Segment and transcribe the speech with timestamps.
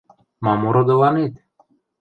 [0.43, 1.33] –Мам ородыланет?